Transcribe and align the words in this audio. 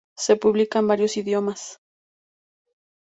Se 0.15 0.35
publica 0.35 0.79
en 0.79 0.87
varios 0.87 1.15
idiomas. 1.15 1.79